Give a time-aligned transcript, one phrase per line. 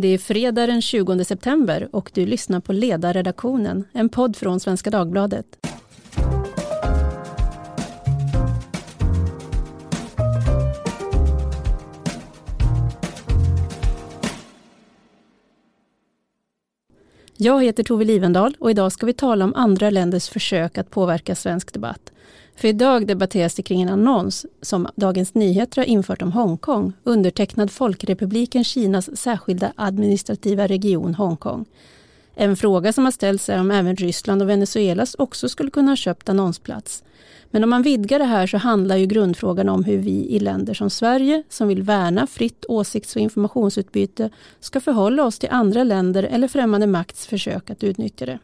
[0.00, 4.90] Det är fredag den 20 september och du lyssnar på Ledarredaktionen, en podd från Svenska
[4.90, 5.46] Dagbladet.
[17.36, 21.34] Jag heter Tove Livendal och idag ska vi tala om andra länders försök att påverka
[21.34, 22.12] svensk debatt.
[22.58, 27.70] För idag debatteras det kring en annons som Dagens Nyheter har infört om Hongkong, undertecknad
[27.70, 31.64] Folkrepubliken Kinas särskilda administrativa region Hongkong.
[32.34, 35.96] En fråga som har ställts är om även Ryssland och Venezuela också skulle kunna ha
[35.96, 37.04] köpt annonsplats.
[37.50, 40.74] Men om man vidgar det här så handlar ju grundfrågan om hur vi i länder
[40.74, 44.30] som Sverige, som vill värna fritt åsikts och informationsutbyte,
[44.60, 48.38] ska förhålla oss till andra länder eller främmande makts försök att utnyttja det.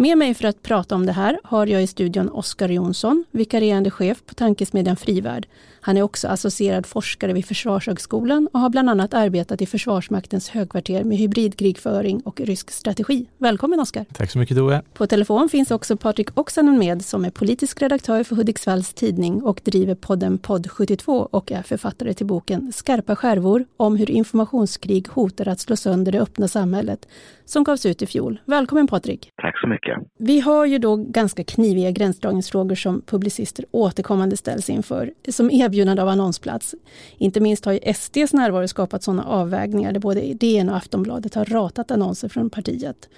[0.00, 3.90] Med mig för att prata om det här har jag i studion Oskar Jonsson, vikarierande
[3.90, 5.46] chef på tankesmedjan Frivärd.
[5.80, 11.04] Han är också associerad forskare vid Försvarshögskolan och har bland annat arbetat i Försvarsmaktens högkvarter
[11.04, 13.26] med hybridkrigföring och rysk strategi.
[13.38, 14.04] Välkommen Oskar!
[14.12, 14.82] Tack så mycket Tove!
[14.94, 19.60] På telefon finns också Patrik Oksanen med som är politisk redaktör för Hudiksvalls Tidning och
[19.64, 25.48] driver podden Podd 72 och är författare till boken Skarpa skärvor om hur informationskrig hotar
[25.48, 27.08] att slå sönder det öppna samhället
[27.44, 28.40] som gavs ut i fjol.
[28.44, 29.30] Välkommen Patrik!
[29.42, 29.98] Tack så mycket!
[30.18, 36.08] Vi har ju då ganska kniviga gränsdragningsfrågor som publicister återkommande ställs inför, som erbjudande av
[36.08, 36.74] annonsplats.
[37.18, 41.44] Inte minst har ju SDs närvaro skapat sådana avvägningar där både DN och Aftonbladet har
[41.44, 43.08] ratat annonser från partiet.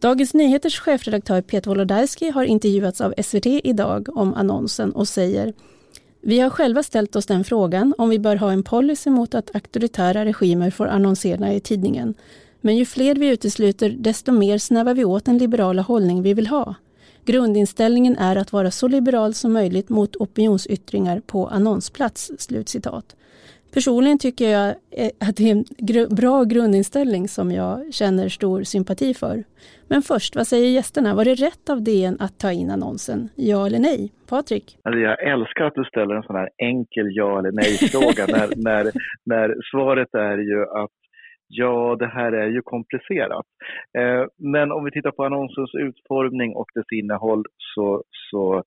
[0.00, 5.52] Dagens Nyheters chefredaktör Peter Wolodarski har intervjuats av SVT idag om annonsen och säger
[6.24, 9.54] vi har själva ställt oss den frågan om vi bör ha en policy mot att
[9.54, 12.14] auktoritära regimer får annonsera i tidningen.
[12.60, 16.46] Men ju fler vi utesluter, desto mer snävar vi åt den liberala hållning vi vill
[16.46, 16.74] ha.
[17.24, 23.16] Grundinställningen är att vara så liberal som möjligt mot opinionsyttringar på annonsplats." Slutcitat.
[23.74, 28.62] Personligen tycker jag eh, att det är en gr bra grundinställning som jag känner stor
[28.62, 29.44] sympati för.
[29.88, 31.14] Men först, vad säger gästerna?
[31.14, 33.28] Var det rätt av DN att ta in annonsen?
[33.34, 34.12] Ja eller nej?
[34.28, 34.78] Patrik?
[34.82, 38.92] Alltså jag älskar att du ställer en sån här enkel ja eller nej-fråga när, när,
[39.24, 41.01] när svaret är ju att
[41.54, 43.46] Ja, det här är ju komplicerat.
[43.98, 48.62] Eh, men om vi tittar på annonsens utformning och dess innehåll så, så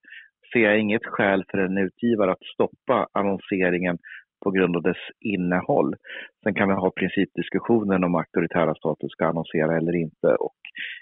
[0.53, 3.97] ser jag inget skäl för en utgivare att stoppa annonseringen
[4.43, 5.95] på grund av dess innehåll.
[6.43, 10.59] Sen kan vi ha principdiskussionen om auktoritära stater ska annonsera eller inte och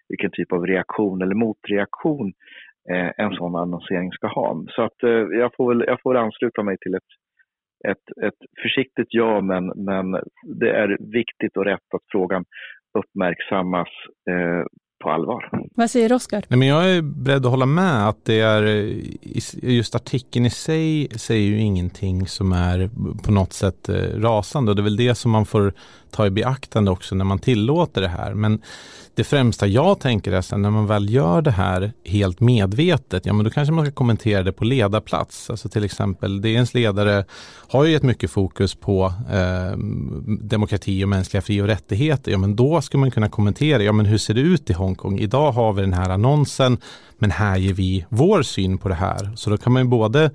[0.10, 2.34] vilken typ av reaktion eller motreaktion
[2.92, 4.64] eh, en sån annonsering ska ha.
[4.68, 7.12] Så att eh, jag, får väl, jag får ansluta mig till ett
[7.92, 10.12] ett, ett försiktigt ja, men, men
[10.60, 12.46] det är viktigt och rätt att frågan
[13.00, 13.88] uppmärksammas
[14.30, 14.66] eh,
[15.04, 15.50] på allvar.
[15.76, 16.44] Vad säger Oskar?
[16.50, 18.62] Nej, men jag är beredd att hålla med att det är
[19.64, 22.90] just artikeln i sig säger ju ingenting som är
[23.26, 25.74] på något sätt eh, rasande och det är väl det som man får
[26.14, 28.34] ta i beaktande också när man tillåter det här.
[28.34, 28.62] Men
[29.16, 33.34] det främsta jag tänker är sen när man väl gör det här helt medvetet, ja
[33.34, 35.50] men då kanske man ska kommentera det på ledarplats.
[35.50, 37.26] Alltså till exempel DNs ledare
[37.70, 39.78] har ju gett mycket fokus på eh,
[40.40, 42.32] demokrati och mänskliga fri och rättigheter.
[42.32, 45.20] Ja men då ska man kunna kommentera, ja men hur ser det ut i Hongkong?
[45.20, 46.78] Idag har vi den här annonsen,
[47.18, 49.32] men här ger vi vår syn på det här.
[49.36, 50.32] Så då kan man ju både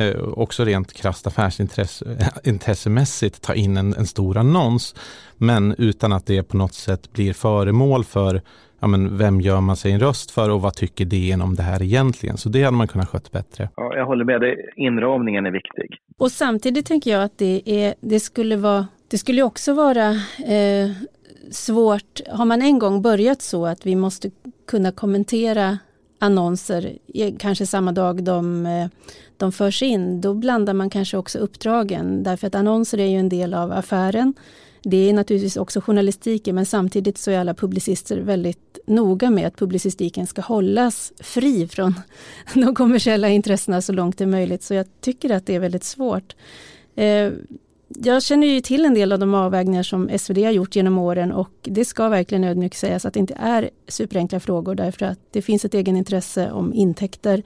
[0.00, 4.94] eh, också rent krasst affärsintressemässigt ta in en, en, stor annons.
[5.36, 8.40] Men utan att det på något sätt blir föremål för
[8.80, 11.62] ja, men vem gör man sig en röst för och vad tycker DN om det
[11.62, 12.36] här egentligen?
[12.36, 13.68] Så det hade man kunnat skött bättre.
[13.76, 14.72] Ja, jag håller med dig.
[14.76, 15.98] Inramningen är viktig.
[16.18, 20.08] Och samtidigt tänker jag att det, är, det skulle vara det skulle också vara
[20.46, 20.90] eh,
[21.50, 24.30] svårt, har man en gång börjat så att vi måste
[24.66, 25.78] kunna kommentera
[26.20, 26.98] annonser,
[27.38, 28.88] kanske samma dag de, eh,
[29.36, 32.22] de förs in, då blandar man kanske också uppdragen.
[32.22, 34.34] Därför att annonser är ju en del av affären.
[34.82, 39.56] Det är naturligtvis också journalistiken, men samtidigt så är alla publicister väldigt noga med att
[39.56, 41.94] publicistiken ska hållas fri från
[42.54, 44.62] de kommersiella intressena så långt det är möjligt.
[44.62, 46.36] Så jag tycker att det är väldigt svårt.
[46.94, 47.30] Eh,
[47.98, 51.32] jag känner ju till en del av de avvägningar som SvD har gjort genom åren
[51.32, 55.42] och det ska verkligen ödmjukt sägas att det inte är superenkla frågor därför att det
[55.42, 57.42] finns ett egenintresse om intäkter.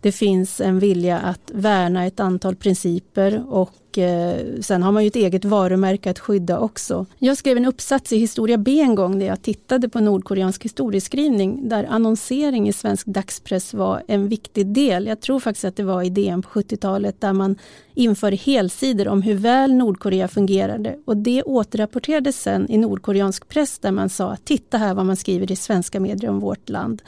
[0.00, 5.08] Det finns en vilja att värna ett antal principer och eh, sen har man ju
[5.08, 7.06] ett eget varumärke att skydda också.
[7.18, 11.68] Jag skrev en uppsats i historia B en gång där jag tittade på nordkoreansk historieskrivning
[11.68, 15.06] där annonsering i svensk dagspress var en viktig del.
[15.06, 17.56] Jag tror faktiskt att det var i DN på 70-talet där man
[17.94, 23.92] införde helsidor om hur väl Nordkorea fungerade och det återrapporterades sen i nordkoreansk press där
[23.92, 27.02] man sa titta här vad man skriver i svenska medier om vårt land.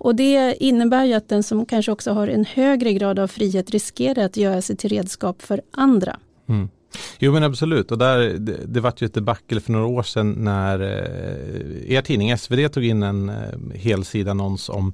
[0.00, 3.70] Och det innebär ju att den som kanske också har en högre grad av frihet
[3.70, 6.16] riskerar att göra sig till redskap för andra.
[6.48, 6.68] Mm.
[7.18, 10.32] Jo men absolut och där, det, det var ju ett debacle för några år sedan
[10.32, 13.36] när eh, er tidning SvD tog in en eh,
[13.74, 14.92] helsidannons om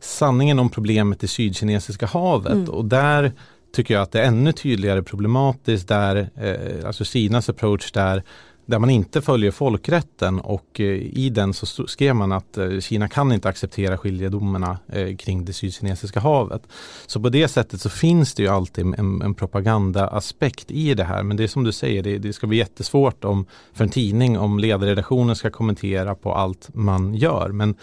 [0.00, 2.70] sanningen om problemet i Sydkinesiska havet mm.
[2.70, 3.32] och där
[3.72, 8.22] tycker jag att det är ännu tydligare problematiskt där, eh, alltså Kinas approach där
[8.68, 13.08] där man inte följer folkrätten och eh, i den så skrev man att eh, Kina
[13.08, 16.62] kan inte acceptera skiljedomarna eh, kring det sydkinesiska havet.
[17.06, 21.22] Så på det sättet så finns det ju alltid en, en propagandaaspekt i det här.
[21.22, 24.38] Men det är som du säger, det, det ska bli jättesvårt om, för en tidning
[24.38, 27.48] om ledarredaktionen ska kommentera på allt man gör.
[27.48, 27.74] Men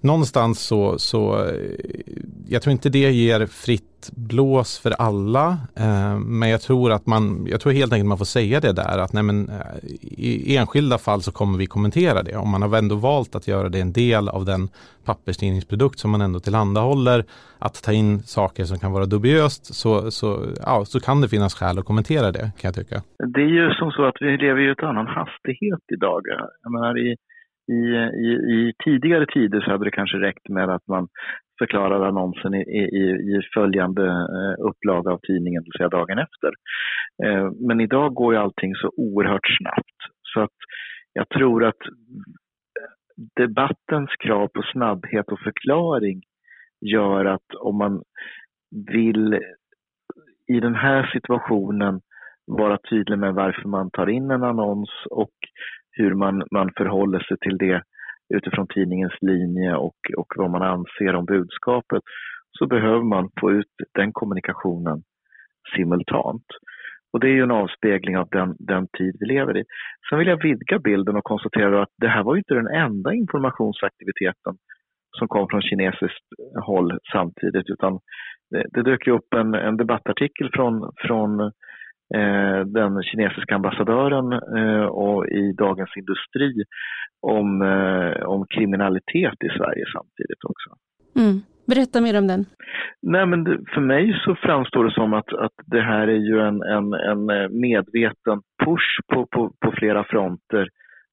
[0.00, 1.50] någonstans så, så
[2.48, 5.46] jag tror inte det ger fritt blås för alla.
[5.76, 8.98] Eh, men jag tror att man, jag tror helt enkelt man får säga det där
[8.98, 9.56] att nej men, eh,
[10.02, 12.36] i enskilda fall så kommer vi kommentera det.
[12.36, 14.68] Om man har ändå valt att göra det en del av den
[15.04, 17.24] papperstidningsprodukt som man ändå tillhandahåller,
[17.58, 21.54] att ta in saker som kan vara dubiöst, så, så, ja, så kan det finnas
[21.54, 23.02] skäl att kommentera det kan jag tycka.
[23.34, 26.22] Det är ju som så att vi lever i ett annan hastighet idag.
[26.62, 27.16] Jag menar, i,
[27.68, 27.82] i,
[28.26, 31.08] i, i, tidigare tider så hade det kanske räckt med att man
[31.58, 33.04] förklarade annonsen i, i,
[33.36, 36.52] i följande eh, upplaga av tidningen, det vill säga dagen efter.
[37.24, 39.98] Eh, men idag går ju allting så oerhört snabbt
[40.34, 40.58] så att
[41.12, 41.82] jag tror att
[43.36, 46.22] debattens krav på snabbhet och förklaring
[46.80, 48.02] gör att om man
[48.92, 49.40] vill
[50.46, 52.00] i den här situationen
[52.46, 55.34] vara tydlig med varför man tar in en annons och
[55.92, 57.82] hur man, man förhåller sig till det
[58.34, 62.02] utifrån tidningens linje och, och vad man anser om budskapet
[62.58, 65.02] så behöver man få ut den kommunikationen
[65.76, 66.46] simultant.
[67.12, 69.64] Och det är ju en avspegling av den, den tid vi lever i.
[70.08, 73.14] Sen vill jag vidga bilden och konstatera att det här var ju inte den enda
[73.14, 74.54] informationsaktiviteten
[75.18, 76.26] som kom från kinesiskt
[76.66, 77.98] håll samtidigt utan
[78.50, 81.50] det, det dök ju upp en, en debattartikel från, från eh,
[82.66, 86.64] den kinesiska ambassadören eh, och i Dagens Industri
[87.22, 90.70] om, eh, om kriminalitet i Sverige samtidigt också.
[91.16, 91.40] Mm.
[91.66, 92.44] Berätta mer om den.
[93.02, 93.44] Nej, men
[93.74, 97.30] för mig så framstår det som att, att det här är ju en, en, en
[97.30, 100.68] eh, medveten push på, på, på flera fronter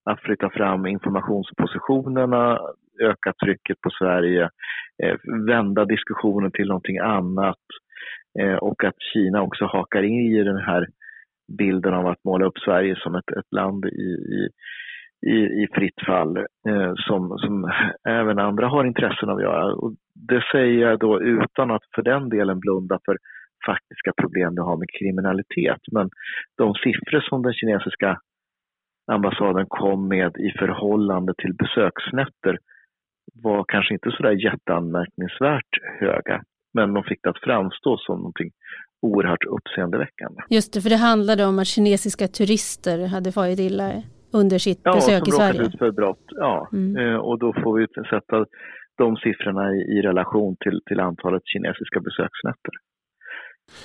[0.06, 2.60] att flytta fram informationspositionerna,
[3.02, 4.50] öka trycket på Sverige,
[5.04, 5.16] eh,
[5.48, 7.88] vända diskussionen till någonting annat eh,
[8.39, 10.88] Eh, och att Kina också hakar in i den här
[11.57, 14.50] bilden av att måla upp Sverige som ett, ett land i, i
[15.27, 17.71] i, fritt fall eh, som, som
[18.07, 19.74] även andra har intressen av att göra.
[19.74, 23.18] Och det säger jag då utan att för den delen blunda för
[23.65, 25.81] faktiska problem vi har med kriminalitet.
[25.92, 26.09] Men
[26.57, 28.19] de siffror som den kinesiska
[29.12, 32.57] ambassaden kom med i förhållande till besöksnätter
[33.44, 36.44] var kanske inte sådär jätteanmärkningsvärt höga.
[36.74, 38.51] Men de fick det att framstå som någonting
[39.01, 40.42] oerhört uppseendeväckande.
[40.50, 44.95] Just det, för det handlade om att kinesiska turister hade farit illa under sitt ja,
[44.95, 45.62] besök i Sverige?
[45.62, 46.25] Ja, ut för brott.
[46.27, 46.98] Ja, mm.
[46.98, 48.45] Eh, och då får vi sätta
[48.98, 52.74] de siffrorna i, i relation till, till antalet kinesiska besöksnätter.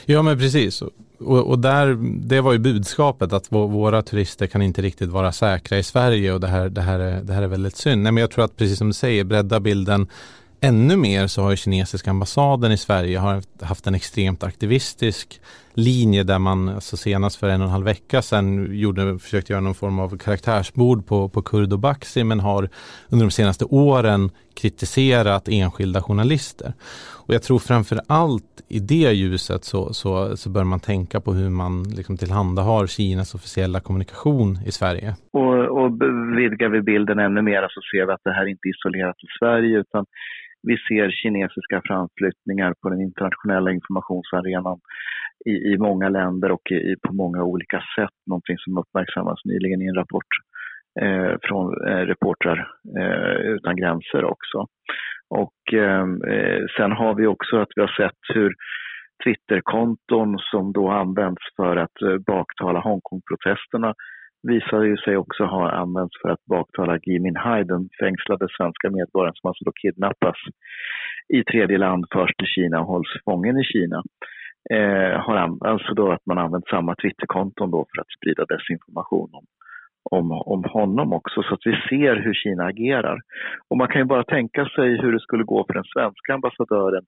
[0.06, 0.82] Ja men precis.
[0.82, 1.96] Och, och, där,
[2.28, 6.40] det var ju budskapet att våra turister kan inte riktigt vara säkra i Sverige och
[6.40, 8.02] det här, det här, är, det här är väldigt synd.
[8.02, 10.06] Nej, men jag tror att precis som du säger, bredda bilden
[10.64, 13.18] ännu mer så har ju kinesiska ambassaden i Sverige
[13.62, 15.40] haft en extremt aktivistisk
[15.74, 19.60] linje där man alltså senast för en och en halv vecka sedan gjorde, försökte göra
[19.60, 22.68] någon form av karaktärsbord på, på Kurd och Baxi men har
[23.10, 26.72] under de senaste åren kritiserat enskilda journalister.
[27.26, 31.32] Och jag tror framför allt i det ljuset så, så, så bör man tänka på
[31.32, 35.14] hur man liksom tillhandahar Kinas officiella kommunikation i Sverige.
[35.32, 35.92] Och, och
[36.38, 39.28] vidgar vi bilden ännu mer så ser vi att det här inte är isolerat till
[39.38, 40.04] Sverige utan
[40.66, 44.78] vi ser kinesiska framflyttningar på den internationella informationsarenan
[45.46, 48.16] i, i många länder och i, på många olika sätt.
[48.26, 50.32] Någonting som uppmärksammas nyligen i en rapport
[51.00, 52.68] eh, från eh, Reportrar
[52.98, 54.66] eh, utan gränser också.
[55.30, 58.54] Och ehm, eh, sen har vi också att vi har sett hur
[59.24, 63.94] Twitterkonton som då används för att eh, baktala Hongkongprotesterna
[64.52, 69.34] visade ju sig också ha använts för att baktala Gui Minhai, den fängslade svenska medborgaren
[69.34, 70.36] som alltså då kidnappas
[71.28, 74.02] i tredje land, först i Kina och hålls fången i Kina.
[74.70, 75.36] Eh, har
[75.70, 79.44] alltså då att man använt samma Twitterkonton då för att sprida desinformation om,
[80.10, 83.18] om, om honom också, så att vi ser hur Kina agerar.
[83.68, 87.04] Och man kan ju bara tänka sig hur det skulle gå för den svenska ambassadören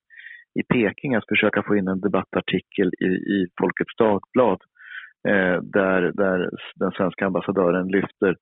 [0.60, 4.60] i Peking att försöka få in en debattartikel i, i Folkets Dagblad
[5.26, 8.36] Eh, där, där den svenska ambassadören lyfter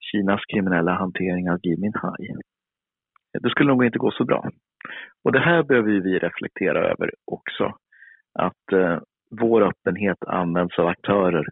[0.00, 2.28] Kinas kriminella hantering av Gui Minhai.
[3.40, 4.50] Det skulle nog inte gå så bra.
[5.24, 7.64] Och det här behöver vi reflektera över också.
[8.38, 8.98] Att eh,
[9.40, 11.46] vår öppenhet används av aktörer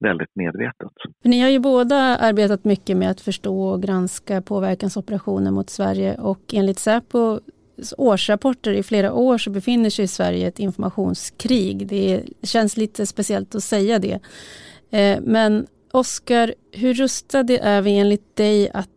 [0.00, 0.92] väldigt medvetet.
[1.24, 6.54] Ni har ju båda arbetat mycket med att förstå och granska påverkansoperationer mot Sverige och
[6.54, 7.40] enligt Säpo
[7.98, 11.86] årsrapporter i flera år så befinner sig Sverige i ett informationskrig.
[11.86, 14.20] Det känns lite speciellt att säga det.
[14.90, 18.93] Eh, men Oskar, hur rustade är vi enligt dig att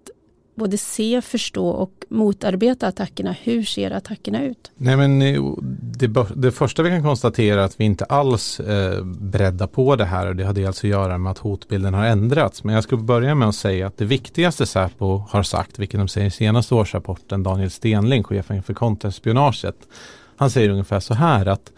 [0.57, 3.35] både se, förstå och motarbeta attackerna.
[3.43, 4.71] Hur ser attackerna ut?
[4.77, 5.43] Nej, men eh,
[5.81, 10.05] det, det första vi kan konstatera är att vi inte alls eh, beredda på det
[10.05, 12.63] här och det har dels alltså att göra med att hotbilden har ändrats.
[12.63, 16.07] Men jag ska börja med att säga att det viktigaste Säpo har sagt, vilket de
[16.07, 19.75] säger i senaste årsrapporten, Daniel Stenling, chefen för kontraspionaget,
[20.37, 21.71] han säger ungefär så här att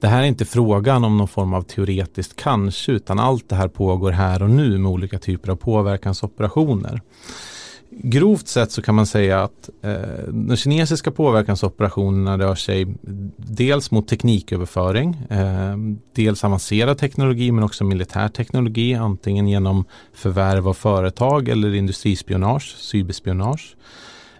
[0.00, 3.68] det här är inte frågan om någon form av teoretiskt kanske, utan allt det här
[3.68, 7.00] pågår här och nu med olika typer av påverkansoperationer.
[7.92, 12.86] Grovt sett så kan man säga att eh, de kinesiska påverkansoperationerna rör sig
[13.36, 15.76] dels mot tekniköverföring, eh,
[16.14, 23.76] dels avancerad teknologi men också militär teknologi, antingen genom förvärv av företag eller industrispionage, cyberspionage.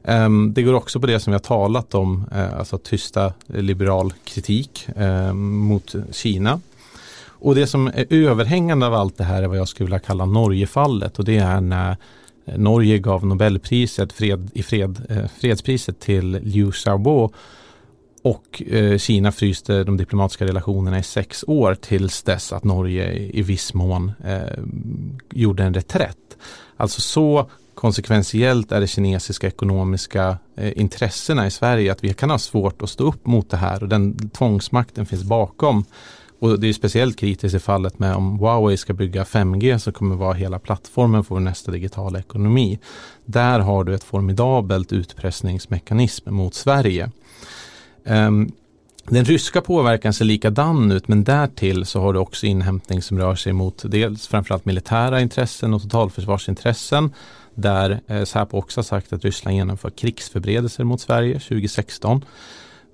[0.04, 4.12] Eh, det går också på det som vi har talat om, eh, alltså tysta liberal
[4.24, 6.60] kritik eh, mot Kina.
[7.42, 10.24] Och det som är överhängande av allt det här är vad jag skulle vilja kalla
[10.24, 11.96] Norgefallet och det är när
[12.56, 17.32] Norge gav Nobelpriset fred, i fred, eh, fredspriset till Liu Xiaobo
[18.22, 23.42] och eh, Kina fryste de diplomatiska relationerna i sex år tills dess att Norge i
[23.42, 24.64] viss mån eh,
[25.30, 26.16] gjorde en reträtt.
[26.76, 32.38] Alltså så konsekventiellt är det kinesiska ekonomiska eh, intressena i Sverige att vi kan ha
[32.38, 35.84] svårt att stå upp mot det här och den tvångsmakten finns bakom
[36.40, 40.16] och det är speciellt kritiskt i fallet med om Huawei ska bygga 5G som kommer
[40.16, 42.78] vara hela plattformen för nästa digitala ekonomi.
[43.24, 47.10] Där har du ett formidabelt utpressningsmekanism mot Sverige.
[48.04, 48.52] Um,
[49.08, 53.34] den ryska påverkan ser likadan ut men därtill så har du också inhämtning som rör
[53.34, 57.12] sig mot dels framförallt militära intressen och totalförsvarsintressen
[57.54, 62.24] där eh, Säpo också har sagt att Ryssland genomför krigsförberedelser mot Sverige 2016.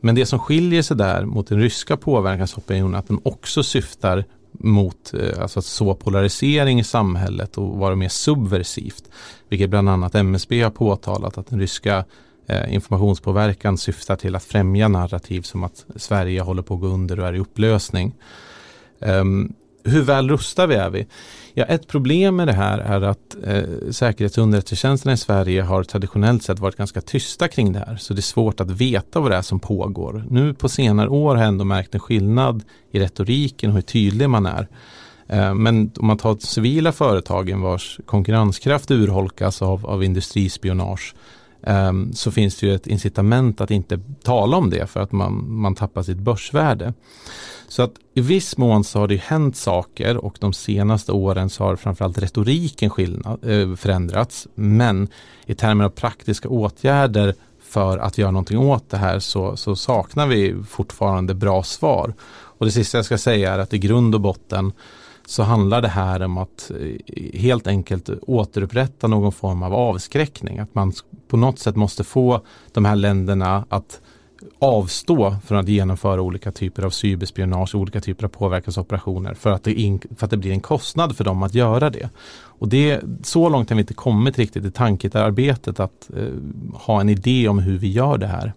[0.01, 4.25] Men det som skiljer sig där mot den ryska påverkansopinionen är att den också syftar
[4.53, 9.05] mot eh, alltså att så polarisering i samhället och vara mer subversivt.
[9.49, 12.05] Vilket bland annat MSB har påtalat att den ryska
[12.47, 17.21] eh, informationspåverkan syftar till att främja narrativ som att Sverige håller på att gå under
[17.21, 18.15] och är i upplösning.
[18.99, 19.55] Um,
[19.87, 21.07] hur väl rustade är vi?
[21.55, 26.59] Ja, ett problem med det här är att eh, säkerhetsunderrättelsetjänsterna i Sverige har traditionellt sett
[26.59, 27.97] varit ganska tysta kring det här.
[27.97, 30.25] Så det är svårt att veta vad det är som pågår.
[30.31, 34.31] Nu på senare år har jag ändå märkt en skillnad i retoriken och hur tydlig
[34.31, 34.69] man är.
[35.29, 41.15] Eh, men om man tar civila företagen vars konkurrenskraft urholkas av, av industrispionage
[41.67, 45.45] Ehm, så finns det ju ett incitament att inte tala om det för att man,
[45.49, 46.95] man tappar sitt börsvärde.
[47.69, 51.65] Så att i viss mån så har det hänt saker och de senaste åren så
[51.65, 54.49] har framförallt retoriken skillnad, eh, förändrats.
[54.55, 55.09] Men
[55.47, 60.27] i termer av praktiska åtgärder för att göra någonting åt det här så, så saknar
[60.27, 62.15] vi fortfarande bra svar.
[62.59, 64.73] Och det sista jag ska säga är att i grund och botten
[65.27, 70.59] så handlar det här om att eh, helt enkelt återupprätta någon form av avskräckning.
[70.59, 70.93] Att man
[71.29, 72.41] på något sätt måste få
[72.73, 74.01] de här länderna att
[74.59, 79.73] avstå från att genomföra olika typer av cyberspionage olika typer av påverkansoperationer för att, det
[79.73, 82.11] in, för att det blir en kostnad för dem att göra det.
[82.37, 86.29] Och det, så långt har vi inte kommit riktigt i tankearbetet att eh,
[86.75, 88.53] ha en idé om hur vi gör det här.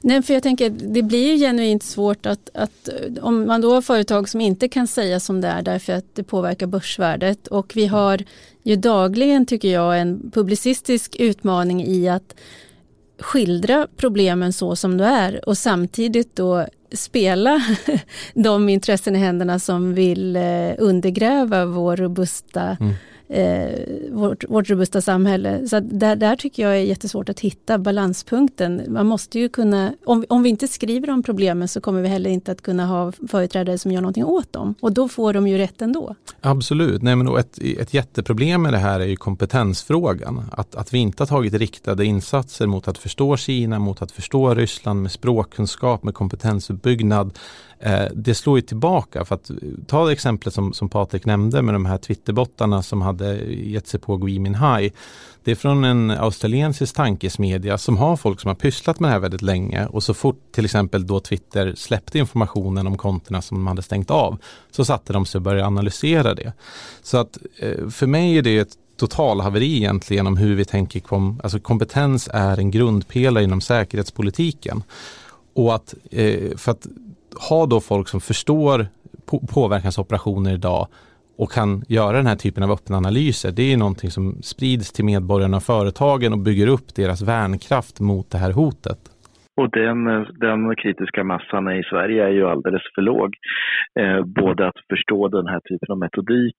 [0.00, 2.88] Nej, för jag tänker det blir ju genuint svårt att, att
[3.20, 6.22] om man då har företag som inte kan säga som det är därför att det
[6.22, 7.46] påverkar börsvärdet.
[7.46, 8.24] Och vi har
[8.62, 12.34] ju dagligen tycker jag en publicistisk utmaning i att
[13.20, 17.62] skildra problemen så som det är och samtidigt då spela
[18.34, 22.94] de intressen i händerna som vill eh, undergräva vår robusta mm
[23.28, 23.68] eh,
[24.10, 25.68] vårt, vårt robusta samhälle.
[25.68, 28.82] Så där, där tycker jag är jättesvårt att hitta balanspunkten.
[28.88, 32.30] Man måste ju kunna, om, om vi inte skriver om problemen så kommer vi heller
[32.30, 34.74] inte att kunna ha företrädare som gör någonting åt dem.
[34.80, 36.14] Och då får de ju rätt ändå.
[36.40, 40.44] Absolut, Nej, men ett, ett jätteproblem med det här är ju kompetensfrågan.
[40.52, 44.54] Att, att vi inte har tagit riktade insatser mot att förstå Kina, mot att förstå
[44.54, 47.38] Ryssland med språkkunskap, med kompetensuppbyggnad
[47.80, 49.56] Eh, det slår ju tillbaka för att eh,
[49.86, 54.16] ta exemplet som, som Patrik nämnde med de här Twitterbottarna som hade gett sig på
[54.16, 54.92] Gui Minhai.
[55.44, 59.20] Det är från en australiensisk tankesmedja som har folk som har pysslat med det här
[59.20, 63.66] väldigt länge och så fort till exempel då Twitter släppte informationen om kontona som de
[63.66, 64.38] hade stängt av
[64.70, 66.52] så satte de sig och började analysera det.
[67.02, 71.40] Så att eh, för mig är det ett totalhaveri egentligen om hur vi tänker kom,
[71.42, 74.82] alltså kompetens är en grundpelare inom säkerhetspolitiken.
[75.54, 75.94] Och att,
[76.56, 76.86] för att
[77.34, 78.88] ha då folk som förstår
[79.48, 80.88] påverkansoperationer idag
[81.38, 85.04] och kan göra den här typen av öppna analyser, det är någonting som sprids till
[85.04, 88.98] medborgarna och företagen och bygger upp deras värnkraft mot det här hotet.
[89.58, 90.04] Och den,
[90.40, 93.34] den kritiska massan i Sverige är ju alldeles för låg.
[94.00, 96.56] Eh, både att förstå den här typen av metodik,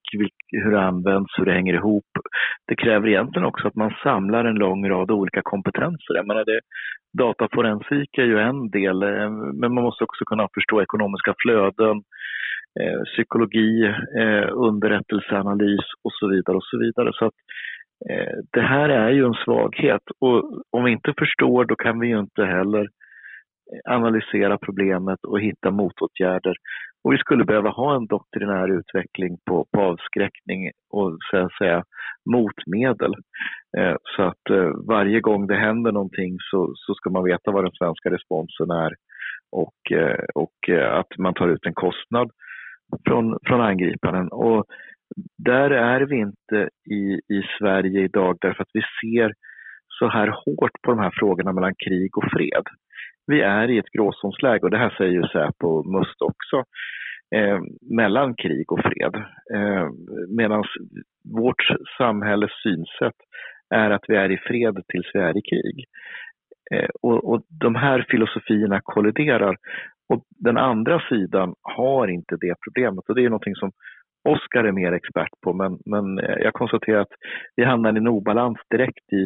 [0.52, 2.10] hur det används, hur det hänger ihop.
[2.68, 6.14] Det kräver egentligen också att man samlar en lång rad olika kompetenser.
[6.14, 6.60] Jag menar det,
[7.18, 9.30] dataforensik är ju en del, eh,
[9.60, 11.96] men man måste också kunna förstå ekonomiska flöden,
[12.80, 13.84] eh, psykologi,
[14.20, 16.56] eh, underrättelseanalys och så vidare.
[16.56, 17.10] och så vidare.
[17.12, 17.69] Så att, Eh,
[18.08, 22.08] Eh, det här är ju en svaghet och om vi inte förstår då kan vi
[22.08, 22.80] ju inte heller
[23.72, 26.54] eh, analysera problemet och hitta motåtgärder.
[27.04, 31.84] Och vi skulle behöva ha en doktrinär utveckling på, på avskräckning och så att säga,
[32.30, 33.14] motmedel.
[33.78, 37.64] Eh, så att eh, varje gång det händer någonting så, så ska man veta vad
[37.64, 38.94] den svenska responsen är
[39.52, 42.30] och, eh, och eh, att man tar ut en kostnad
[43.06, 44.28] från, från angriparen.
[44.28, 44.64] Och
[45.38, 49.32] där är vi inte i, i Sverige idag därför att vi ser
[49.98, 52.64] så här hårt på de här frågorna mellan krig och fred.
[53.26, 56.64] Vi är i ett gråzonsläge och det här säger ju Säpo och Must också,
[57.34, 59.14] eh, mellan krig och fred.
[59.54, 59.88] Eh,
[60.28, 60.64] Medan
[61.24, 61.62] vårt
[61.98, 63.18] samhälles synsätt
[63.74, 65.84] är att vi är i fred tills vi är i krig.
[66.72, 69.56] Eh, och, och de här filosofierna kolliderar
[70.08, 73.70] och den andra sidan har inte det problemet och det är någonting som
[74.28, 77.14] Oskar är mer expert på, men, men eh, jag konstaterar att
[77.56, 79.22] vi hamnar i en obalans direkt i,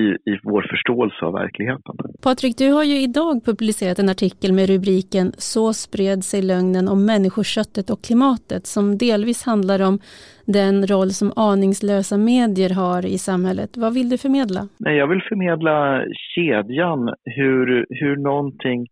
[0.00, 1.94] i, i vår förståelse av verkligheten.
[2.22, 7.06] Patrik, du har ju idag publicerat en artikel med rubriken Så spred sig lögnen om
[7.06, 9.98] människoköttet och klimatet som delvis handlar om
[10.46, 13.70] den roll som aningslösa medier har i samhället.
[13.76, 14.60] Vad vill du förmedla?
[14.78, 18.86] Nej, jag vill förmedla kedjan, hur, hur någonting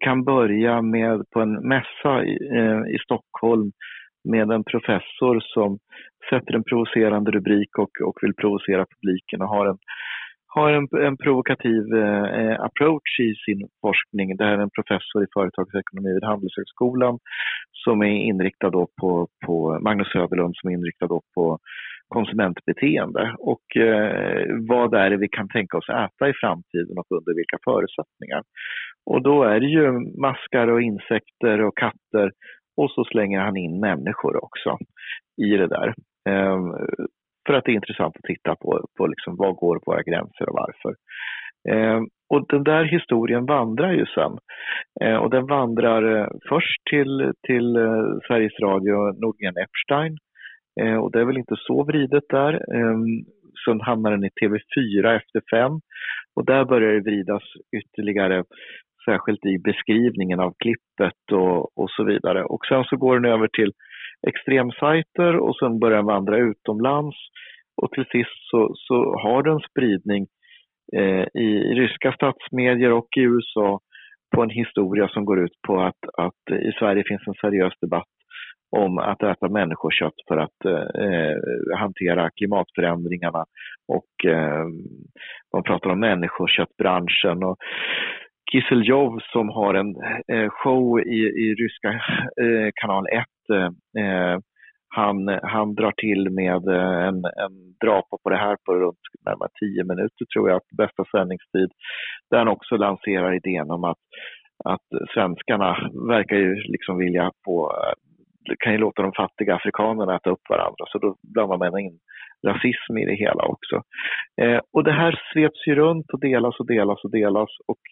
[0.00, 3.72] kan börja med på en mässa i, eh, i Stockholm
[4.24, 5.78] med en professor som
[6.30, 9.78] sätter en provocerande rubrik och, och vill provocera publiken och har en,
[10.46, 14.36] har en, en provokativ eh, approach i sin forskning.
[14.36, 17.18] Det här är en professor i företagsekonomi vid Handelshögskolan
[17.84, 21.58] som är inriktad då på, på Magnus Söderlund som är inriktad då på
[22.08, 27.34] konsumentbeteende och eh, vad är det vi kan tänka oss äta i framtiden och under
[27.34, 28.42] vilka förutsättningar.
[29.10, 29.86] Och då är det ju
[30.26, 32.32] maskar och insekter och katter
[32.82, 34.78] och så slänger han in människor också
[35.42, 35.94] i det där.
[36.28, 36.72] Ehm,
[37.46, 40.58] för att det är intressant att titta på, på liksom vad går våra gränser och
[40.62, 40.94] varför.
[41.70, 44.38] Ehm, och den där historien vandrar ju sen.
[45.00, 50.16] Ehm, och den vandrar eh, först till, till eh, Sveriges Radio Nordgren Epstein.
[50.80, 52.52] Ehm, och det är väl inte så vridet där.
[52.74, 53.04] Ehm,
[53.64, 55.72] sen hamnar den i TV4 efter fem.
[56.34, 57.42] Och där börjar det vridas
[57.76, 58.44] ytterligare
[59.04, 62.44] särskilt i beskrivningen av klippet och, och så vidare.
[62.44, 63.72] Och sen så går den över till
[64.28, 67.16] extremsajter och sen börjar den vandra utomlands
[67.82, 70.26] och till sist så, så har den spridning
[70.96, 73.80] eh, i ryska statsmedier och i USA
[74.34, 78.08] på en historia som går ut på att, att i Sverige finns en seriös debatt
[78.76, 83.44] om att äta människokött för att eh, hantera klimatförändringarna
[83.88, 84.66] och eh,
[85.52, 87.42] man pratar om människoköttbranschen.
[87.42, 87.56] Och
[88.52, 89.96] Kiseljov som har en
[90.32, 91.88] eh, show i, i ryska
[92.42, 93.24] eh, kanal 1.
[93.98, 94.38] Eh,
[94.94, 99.48] han, han drar till med eh, en, en drapa på det här på runt närmare
[99.60, 101.70] 10 minuter tror jag, bästa sändningstid.
[102.30, 104.02] Där han också lanserar idén om att,
[104.64, 110.30] att svenskarna verkar ju liksom vilja på, eh, kan ju låta de fattiga afrikanerna äta
[110.30, 111.98] upp varandra, så då blandar man in
[112.46, 113.82] rasism i det hela också.
[114.42, 117.82] Eh, och det här sveps ju runt och delas och delas och delas och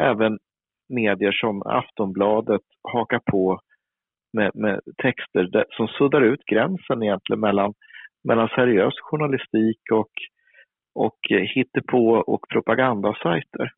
[0.00, 0.38] även
[0.88, 3.60] medier som Aftonbladet hakar på
[4.32, 7.74] med, med texter där, som suddar ut gränsen egentligen mellan,
[8.28, 10.10] mellan seriös journalistik och,
[10.94, 13.72] och eh, hittepå och propagandasajter.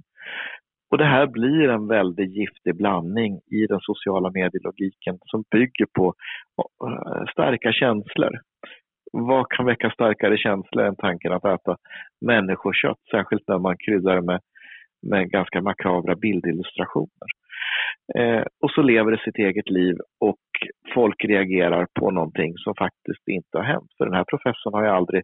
[0.91, 6.15] Och det här blir en väldigt giftig blandning i den sociala medielogiken som bygger på
[6.87, 8.41] eh, starka känslor.
[9.13, 11.77] Vad kan väcka starkare känslor än tanken att äta
[12.27, 14.41] människokött, särskilt när man kryddar med
[15.11, 17.29] med ganska makabra bildillustrationer.
[18.19, 20.45] Eh, och så lever det sitt eget liv och
[20.95, 23.91] folk reagerar på någonting som faktiskt inte har hänt.
[23.99, 25.23] För den här professorn har ju aldrig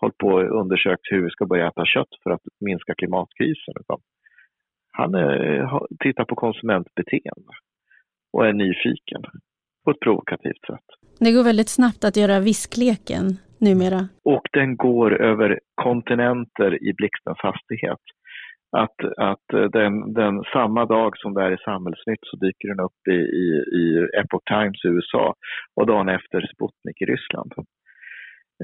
[0.00, 3.74] hållit på och undersökt hur vi ska börja äta kött för att minska klimatkrisen.
[4.92, 7.52] Han är, tittar på konsumentbeteende
[8.32, 9.22] och är nyfiken
[9.84, 10.86] på ett provokativt sätt.
[11.20, 13.24] Det går väldigt snabbt att göra viskleken
[13.58, 14.08] numera.
[14.24, 18.04] Och den går över kontinenter i blixtens hastighet
[18.72, 22.80] att, att eh, den, den, samma dag som det är i Samhällsnytt så dyker den
[22.80, 23.46] upp i, i,
[23.80, 25.34] i Epoch Times i USA
[25.76, 27.52] och dagen efter Sputnik i Ryssland.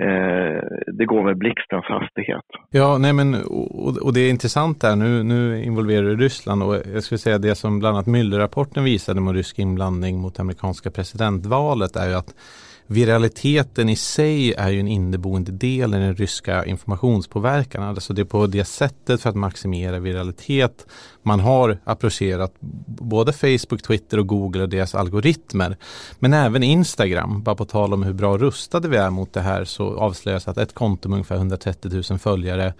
[0.00, 0.62] Eh,
[0.98, 2.50] det går med blixtens hastighet.
[2.76, 6.76] Ja, nej men och, och, det är intressant där, nu, nu involverar du Ryssland och
[6.94, 11.96] jag skulle säga det som bland annat Müller-rapporten visade med rysk inblandning mot amerikanska presidentvalet
[11.96, 12.34] är ju att
[12.86, 17.82] viraliteten i sig är ju en inneboende del i den ryska informationspåverkan.
[17.82, 20.86] Alltså det är på det sättet för att maximera viralitet
[21.22, 22.54] man har approcherat
[22.86, 25.76] både Facebook, Twitter och Google och deras algoritmer.
[26.18, 27.42] Men även Instagram.
[27.42, 30.58] Bara på tal om hur bra rustade vi är mot det här så avslöjas att
[30.58, 32.72] ett konto med ungefär 130 000 följare Eh,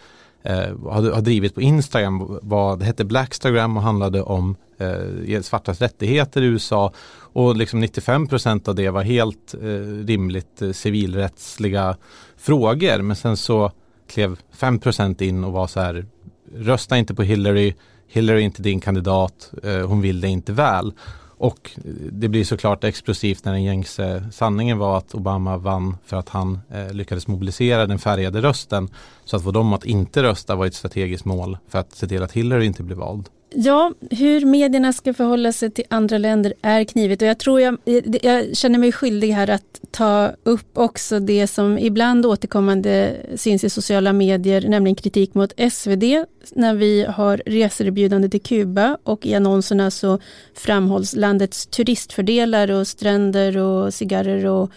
[0.43, 2.39] eh, har, har drivit på Instagram.
[2.43, 6.93] Vad, det hette Blackstagram och handlade om eh, svartas rättigheter i USA.
[7.19, 11.97] Och liksom 95% av det var helt eh, rimligt eh, civilrättsliga
[12.37, 13.03] frågor.
[13.03, 13.73] Men sen så
[14.09, 16.07] klev 5% in och var så här
[16.55, 17.75] rösta inte på Hillary,
[18.09, 20.93] Hillary är inte din kandidat, eh, hon vill dig inte väl.
[21.39, 21.71] Och
[22.13, 26.61] det blir såklart explosivt när den gängse sanningen var att Obama vann för att han
[26.71, 28.89] eh, lyckades mobilisera den färgade rösten.
[29.25, 32.23] Så att få dem att inte rösta var ett strategiskt mål för att se till
[32.23, 33.29] att Hillary inte blev vald.
[33.51, 37.23] Ja, hur medierna ska förhålla sig till andra länder är knivigt.
[37.23, 37.79] Och jag tror jag,
[38.23, 43.71] jag känner mig skyldig här att ta upp också det som ibland återkommande syns i
[43.71, 49.91] sociala medier, nämligen kritik mot SvD när vi har reserbjudande till Kuba och i annonserna
[49.91, 50.19] så
[50.55, 54.71] framhålls landets turistfördelar och stränder och cigarrer och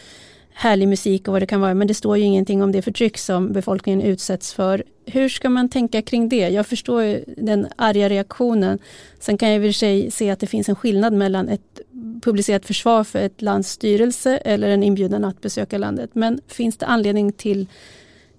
[0.59, 3.17] härlig musik och vad det kan vara, men det står ju ingenting om det förtryck
[3.17, 4.83] som befolkningen utsätts för.
[5.05, 6.49] Hur ska man tänka kring det?
[6.49, 8.79] Jag förstår den arga reaktionen.
[9.19, 11.79] Sen kan jag i och för sig se att det finns en skillnad mellan ett
[12.21, 16.09] publicerat försvar för ett lands styrelse eller en inbjudan att besöka landet.
[16.13, 17.67] Men finns det anledning till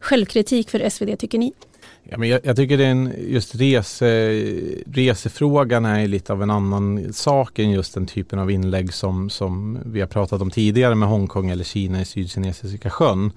[0.00, 1.52] självkritik för SvD tycker ni?
[2.12, 4.30] Ja, men jag, jag, tycker den, just rese,
[4.86, 9.78] resefrågan är lite av en annan sak än just den typen av inlägg som, som
[9.84, 13.32] vi har pratat om tidigare med Hongkong eller Kina i Sydkinesiska sjön.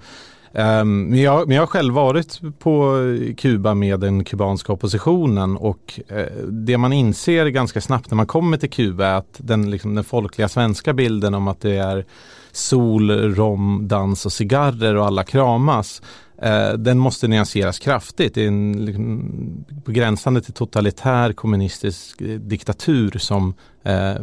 [0.52, 3.00] Um, men, jag, men jag har själv varit på
[3.36, 8.56] Kuba med den kubanska oppositionen och uh, det man inser ganska snabbt när man kommer
[8.56, 12.04] till Kuba är att den, liksom, den folkliga svenska bilden om att det är
[12.52, 16.02] sol, rom, dans och cigarrer och alla kramas
[16.38, 18.34] Eh, den måste nyanseras kraftigt.
[18.34, 24.14] Det är en liksom, på gränsande till totalitär kommunistisk eh, diktatur som eh,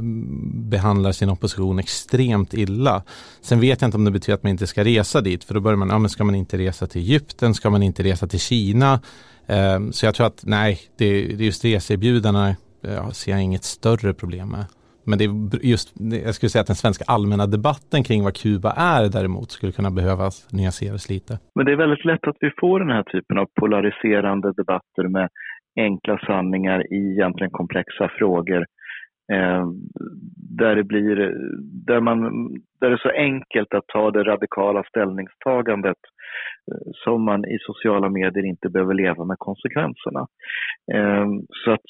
[0.54, 3.04] behandlar sin opposition extremt illa.
[3.42, 5.60] Sen vet jag inte om det betyder att man inte ska resa dit för då
[5.60, 8.40] börjar man, ja men ska man inte resa till Egypten, ska man inte resa till
[8.40, 9.00] Kina?
[9.48, 14.14] Eh, så jag tror att nej, det, är just reseerbjudandena eh, ser jag inget större
[14.14, 14.66] problem med.
[15.06, 15.94] Men det är just,
[16.26, 19.92] jag skulle säga att den svenska allmänna debatten kring vad Kuba är däremot skulle kunna
[19.92, 21.40] behövas nyanseras lite.
[21.56, 25.30] Men det är väldigt lätt att vi får den här typen av polariserande debatter med
[25.76, 28.66] enkla sanningar i egentligen komplexa frågor.
[29.34, 29.66] Eh,
[30.58, 31.16] där det blir,
[31.88, 32.20] där, man,
[32.80, 35.98] där det är så enkelt att ta det radikala ställningstagandet
[36.72, 40.28] eh, som man i sociala medier inte behöver leva med konsekvenserna.
[40.94, 41.28] Eh,
[41.66, 41.86] så att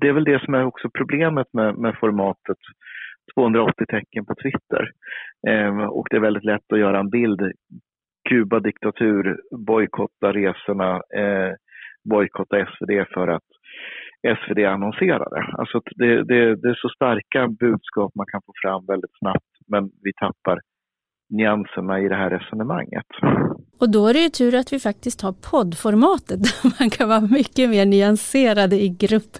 [0.00, 2.58] det är väl det som är också problemet med, med formatet
[3.34, 4.90] 280 tecken på Twitter.
[5.48, 7.52] Eh, och det är väldigt lätt att göra en bild.
[8.28, 11.52] Kuba diktatur, bojkotta resorna, eh,
[12.10, 13.48] bojkotta SvD för att
[14.38, 15.42] SvD annonserade.
[15.58, 19.90] Alltså det, det, det är så starka budskap man kan få fram väldigt snabbt men
[20.02, 20.60] vi tappar
[21.36, 23.06] nyanserna i det här resonemanget.
[23.80, 27.20] Och då är det ju tur att vi faktiskt har poddformatet där man kan vara
[27.20, 29.32] mycket mer nyanserade i grupp.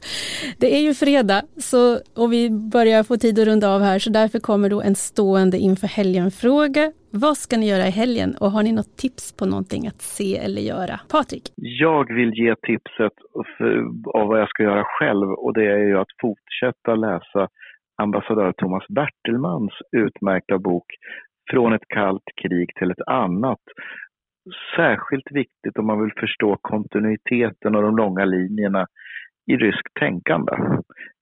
[0.60, 4.10] Det är ju fredag så, och vi börjar få tid att runda av här så
[4.10, 6.92] därför kommer då en stående inför helgen-fråga.
[7.10, 10.36] Vad ska ni göra i helgen och har ni något tips på någonting att se
[10.36, 11.00] eller göra?
[11.10, 11.42] Patrik?
[11.56, 13.12] Jag vill ge tipset
[14.14, 17.48] av vad jag ska göra själv och det är ju att fortsätta läsa
[18.02, 20.86] ambassadör Thomas Bertelmans utmärkta bok
[21.50, 23.60] från ett kallt krig till ett annat.
[24.76, 28.86] Särskilt viktigt om man vill förstå kontinuiteten och de långa linjerna
[29.46, 30.52] i ryskt tänkande.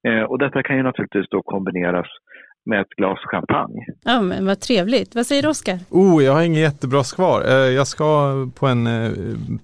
[0.09, 2.07] Eh, och detta kan ju naturligtvis då kombineras
[2.65, 3.87] med ett glas champagne.
[4.05, 5.15] Ja, men vad trevligt.
[5.15, 5.79] Vad säger Oskar?
[5.91, 7.45] Oh, jag har inget jättebra svar.
[7.49, 9.13] Eh, jag ska på en eh,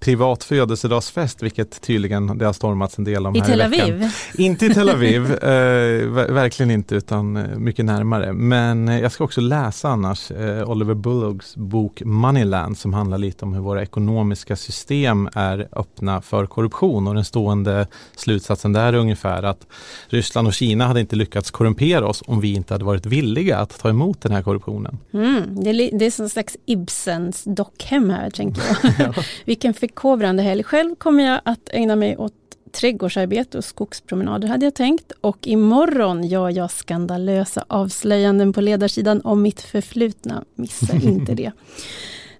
[0.00, 3.94] privat födelsedagsfest, vilket tydligen det har stormats en del om I här Tel i Aviv?
[3.94, 4.10] Veckan.
[4.34, 8.32] Inte i Tel Aviv, eh, verkligen inte, utan mycket närmare.
[8.32, 10.30] Men jag ska också läsa annars
[10.66, 16.46] Oliver Bullocks bok Moneyland som handlar lite om hur våra ekonomiska system är öppna för
[16.46, 19.66] korruption och den stående slutsatsen där är ungefär att
[20.08, 23.78] Ryssland och Kina hade inte lyckats korrumpera oss om vi inte hade varit villiga att
[23.78, 24.98] ta emot den här korruptionen.
[25.12, 28.94] Mm, det, är, det är som slags Ibsens dockhem här, tänker jag.
[29.16, 29.22] ja.
[29.44, 30.62] Vilken förkovrande helg.
[30.62, 32.32] Själv kommer jag att ägna mig åt
[32.72, 35.12] trädgårdsarbete och skogspromenader hade jag tänkt.
[35.20, 40.44] Och imorgon gör jag skandalösa avslöjanden på ledarsidan om mitt förflutna.
[40.54, 41.52] Missa inte det.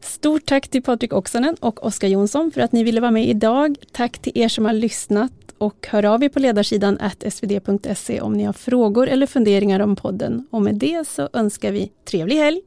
[0.01, 3.77] Stort tack till Patrik Oksanen och Oskar Jonsson för att ni ville vara med idag.
[3.93, 6.99] Tack till er som har lyssnat och hör av er på ledarsidan
[7.31, 10.47] svd.se om ni har frågor eller funderingar om podden.
[10.51, 12.61] Och med det så önskar vi trevlig helg!